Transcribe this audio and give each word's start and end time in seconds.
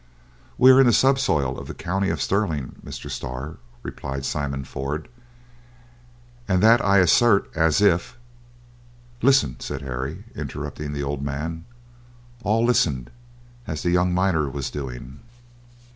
"We 0.57 0.71
are 0.71 0.79
in 0.79 0.87
the 0.87 0.93
subsoil 0.93 1.59
of 1.59 1.67
the 1.67 1.75
county 1.75 2.09
of 2.09 2.19
Stirling, 2.23 2.77
Mr. 2.83 3.07
Starr," 3.07 3.57
replied 3.83 4.25
Simon 4.25 4.63
Ford; 4.63 5.07
"and 6.47 6.63
that 6.63 6.83
I 6.83 6.97
assert 6.97 7.51
as 7.55 7.81
if—" 7.81 8.17
"Listen!" 9.21 9.59
said 9.59 9.83
Harry, 9.83 10.23
interrupting 10.33 10.93
the 10.93 11.03
old 11.03 11.21
man. 11.21 11.65
All 12.41 12.65
listened, 12.65 13.11
as 13.67 13.83
the 13.83 13.91
young 13.91 14.11
miner 14.11 14.49
was 14.49 14.71
doing. 14.71 15.19